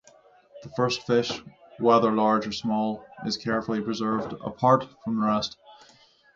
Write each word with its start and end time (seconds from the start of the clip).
The 0.63 0.69
first 0.69 1.05
fish, 1.05 1.43
whether 1.77 2.11
large 2.11 2.47
or 2.47 2.51
small, 2.51 3.05
is 3.23 3.37
carefully 3.37 3.81
preserved 3.81 4.33
apart 4.43 4.87
from 5.03 5.21
the 5.21 5.27
rest 5.27 5.57